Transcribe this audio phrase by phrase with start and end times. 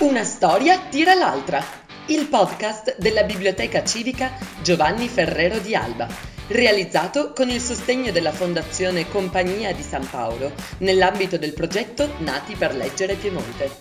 [0.00, 1.60] Una storia tira l'altra.
[2.06, 4.30] Il podcast della Biblioteca Civica
[4.62, 6.06] Giovanni Ferrero di Alba,
[6.46, 12.76] realizzato con il sostegno della Fondazione Compagnia di San Paolo nell'ambito del progetto Nati per
[12.76, 13.76] leggere Piemonte.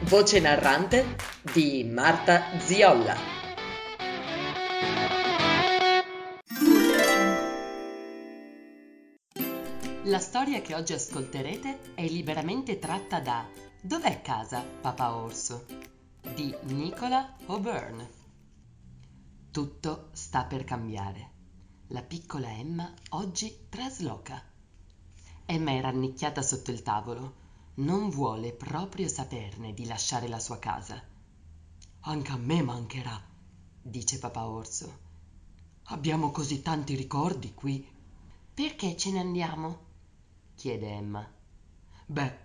[0.00, 1.14] Voce narrante
[1.52, 3.16] di Marta Ziolla.
[10.02, 13.46] La storia che oggi ascolterete è liberamente tratta da
[13.86, 15.66] Dov'è casa, papà orso?
[16.34, 18.10] di Nicola O'Byrne.
[19.50, 21.32] Tutto sta per cambiare.
[21.88, 24.42] La piccola Emma oggi trasloca.
[25.44, 27.34] Emma è rannicchiata sotto il tavolo.
[27.74, 30.98] Non vuole proprio saperne di lasciare la sua casa.
[32.00, 33.22] Anche a me mancherà,
[33.82, 34.98] dice papà orso.
[35.88, 37.86] Abbiamo così tanti ricordi qui.
[38.54, 39.78] Perché ce ne andiamo?
[40.54, 41.30] chiede Emma.
[42.06, 42.43] Beh,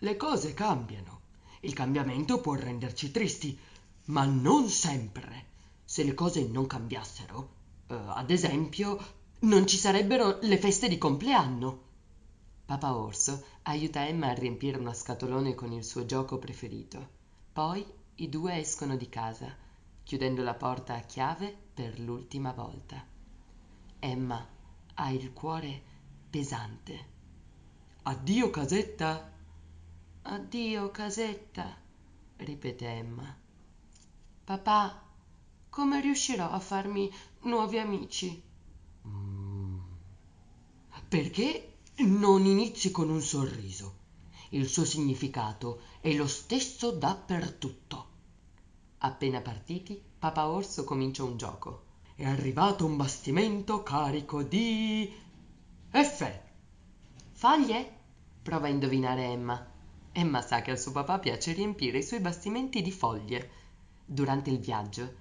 [0.00, 1.20] le cose cambiano.
[1.60, 3.58] Il cambiamento può renderci tristi,
[4.06, 5.46] ma non sempre.
[5.84, 7.50] Se le cose non cambiassero,
[7.88, 8.98] eh, ad esempio,
[9.40, 11.88] non ci sarebbero le feste di compleanno.
[12.64, 17.18] Papa Orso aiuta Emma a riempire una scatolone con il suo gioco preferito.
[17.52, 17.84] Poi
[18.16, 19.54] i due escono di casa,
[20.02, 23.04] chiudendo la porta a chiave per l'ultima volta.
[23.98, 24.48] Emma
[24.94, 25.82] ha il cuore
[26.30, 27.08] pesante.
[28.02, 29.29] Addio casetta,
[30.22, 31.76] Addio, casetta,
[32.36, 33.34] ripete Emma.
[34.44, 35.02] Papà,
[35.70, 37.10] come riuscirò a farmi
[37.44, 38.42] nuovi amici?
[39.06, 39.78] Mm.
[41.08, 43.96] Perché non inizi con un sorriso?
[44.50, 48.08] Il suo significato è lo stesso dappertutto.
[48.98, 51.84] Appena partiti, Papa Orso comincia un gioco.
[52.14, 55.10] È arrivato un bastimento carico di...
[55.90, 56.40] F.
[57.32, 57.96] Foglie?
[58.42, 59.69] Prova a indovinare Emma.
[60.12, 63.50] Emma sa che al suo papà piace riempire i suoi bastimenti di foglie.
[64.04, 65.14] Durante il viaggio,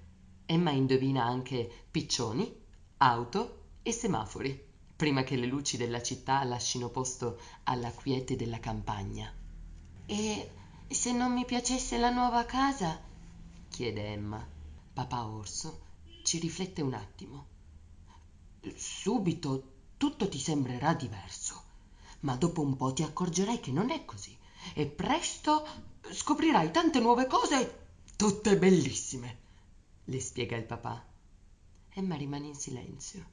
[0.48, 2.52] Emma indovina anche piccioni,
[2.98, 9.32] auto e semafori, prima che le luci della città lascino posto alla quiete della campagna.
[10.08, 10.52] E
[10.88, 13.00] se non mi piacesse la nuova casa?
[13.70, 14.44] chiede Emma.
[14.92, 15.82] Papà Orso
[16.24, 17.46] ci riflette un attimo.
[18.76, 21.64] Subito tutto ti sembrerà diverso,
[22.22, 24.36] ma dopo un po' ti accorgerai che non è così
[24.74, 25.66] e presto
[26.12, 29.38] scoprirai tante nuove cose, tutte bellissime,
[30.06, 31.06] le spiega il papà.
[31.94, 33.26] Emma rimane in silenzio,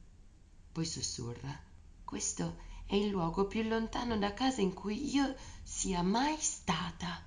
[0.73, 1.59] poi sussurra.
[2.05, 7.25] Questo è il luogo più lontano da casa in cui io sia mai stata.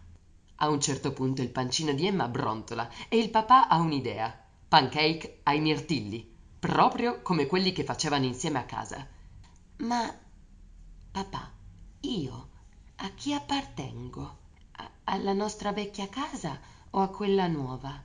[0.62, 4.48] A un certo punto il pancino di Emma brontola e il papà ha un'idea.
[4.68, 9.08] Pancake ai mirtilli, proprio come quelli che facevano insieme a casa.
[9.78, 10.16] Ma,
[11.12, 11.52] papà,
[12.02, 12.49] io
[13.02, 14.38] a chi appartengo?
[14.72, 18.04] A- alla nostra vecchia casa o a quella nuova?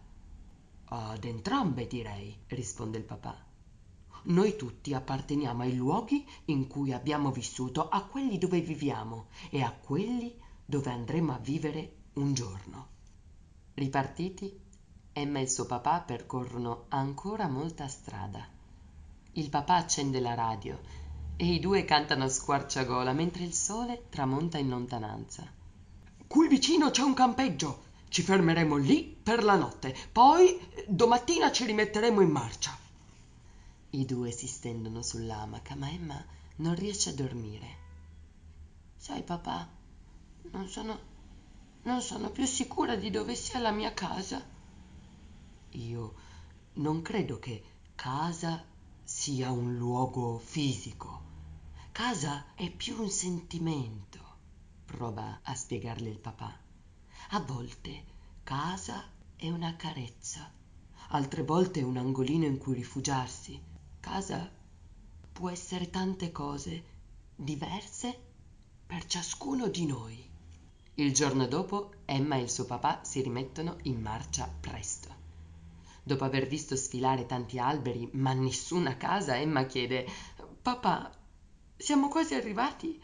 [0.85, 3.37] Ad entrambe direi, risponde il papà.
[4.27, 9.73] Noi tutti apparteniamo ai luoghi in cui abbiamo vissuto, a quelli dove viviamo e a
[9.73, 10.33] quelli
[10.65, 12.89] dove andremo a vivere un giorno.
[13.75, 14.61] Ripartiti,
[15.13, 18.47] Emma e il suo papà percorrono ancora molta strada.
[19.33, 20.79] Il papà accende la radio
[21.37, 25.51] e i due cantano a squarciagola mentre il sole tramonta in lontananza.
[26.27, 27.83] Qui vicino c'è un campeggio.
[28.09, 29.95] Ci fermeremo lì per la notte.
[30.13, 32.77] Poi domattina ci rimetteremo in marcia.
[33.91, 36.25] I due si stendono sull'amaca, ma Emma
[36.57, 37.83] non riesce a dormire.
[38.97, 39.69] Sai, papà,
[40.53, 40.99] non sono.
[41.83, 44.43] non sono più sicura di dove sia la mia casa.
[45.71, 46.15] Io
[46.75, 47.63] non credo che
[47.95, 48.65] casa
[49.25, 51.23] sia un luogo fisico.
[51.93, 54.21] Casa è più un sentimento,
[54.85, 56.55] prova a spiegarle il papà.
[57.31, 58.05] A volte
[58.43, 59.03] casa
[59.35, 60.53] è una carezza,
[61.09, 63.59] altre volte un angolino in cui rifugiarsi.
[63.99, 64.53] Casa
[65.33, 66.85] può essere tante cose,
[67.35, 68.15] diverse
[68.85, 70.23] per ciascuno di noi.
[70.97, 75.24] Il giorno dopo Emma e il suo papà si rimettono in marcia presto.
[76.07, 80.07] Dopo aver visto sfilare tanti alberi, ma nessuna casa, Emma chiede
[80.61, 81.11] Papà,
[81.77, 83.03] siamo quasi arrivati?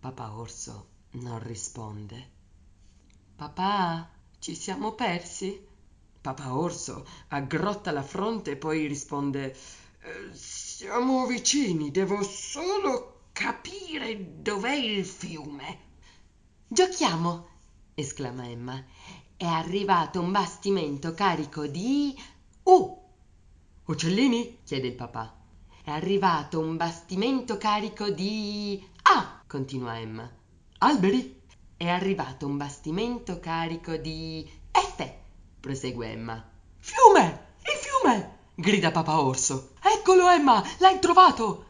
[0.00, 2.30] Papà Orso non risponde.
[3.36, 4.10] Papà,
[4.40, 5.64] ci siamo persi?
[6.20, 9.56] Papà Orso aggrotta la fronte e poi risponde
[10.00, 15.78] eh, Siamo vicini, devo solo capire dov'è il fiume.
[16.66, 17.48] Giochiamo,
[17.94, 18.84] esclama Emma
[19.38, 22.12] è arrivato un bastimento carico di...
[22.64, 22.98] Uh!
[23.84, 24.58] Uccellini?
[24.64, 25.32] chiede il papà.
[25.84, 28.84] È arrivato un bastimento carico di...
[29.02, 29.40] Ah!
[29.46, 30.28] continua Emma.
[30.78, 31.40] Alberi?
[31.76, 34.44] È arrivato un bastimento carico di...
[35.60, 36.44] prosegue Emma.
[36.78, 37.46] Fiume!
[37.60, 38.38] Il fiume!
[38.56, 39.74] grida papà orso.
[39.80, 41.64] Eccolo Emma, l'hai trovato!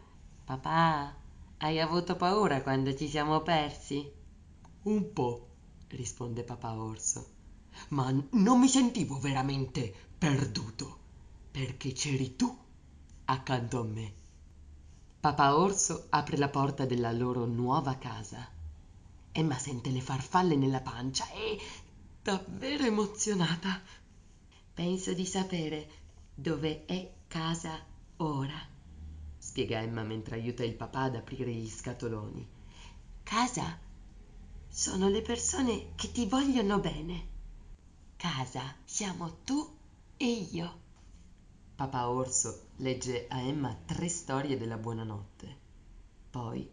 [0.47, 1.15] Papà,
[1.59, 4.11] hai avuto paura quando ci siamo persi?
[4.85, 5.49] Un po',
[5.89, 7.37] risponde papà orso,
[7.89, 10.99] ma non mi sentivo veramente perduto,
[11.51, 12.57] perché c'eri tu
[13.25, 14.13] accanto a me.
[15.21, 18.49] Papà orso apre la porta della loro nuova casa.
[19.33, 21.59] Emma sente le farfalle nella pancia e
[22.23, 23.81] davvero emozionata.
[24.73, 25.89] Penso di sapere
[26.35, 27.85] dove è casa
[28.19, 28.59] ora,
[29.39, 32.47] spiega Emma mentre aiuta il papà ad aprire gli scatoloni.
[33.23, 33.79] Casa
[34.69, 37.37] sono le persone che ti vogliono bene.
[38.19, 39.65] Casa siamo tu
[40.17, 40.81] e io.
[41.77, 45.57] Papà Orso legge a Emma tre storie della buonanotte.
[46.29, 46.69] Poi,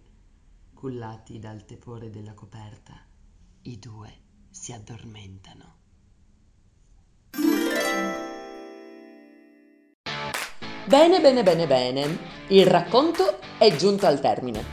[0.73, 2.99] cullati dal tepore della coperta,
[3.61, 4.11] i due
[4.49, 5.75] si addormentano.
[10.87, 12.19] Bene, bene, bene, bene.
[12.47, 14.63] Il racconto è giunto al termine.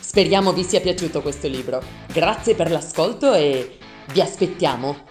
[0.00, 1.82] Speriamo vi sia piaciuto questo libro.
[2.10, 3.78] Grazie per l'ascolto e
[4.10, 5.10] vi aspettiamo